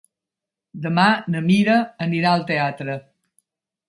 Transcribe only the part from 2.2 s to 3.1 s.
al teatre.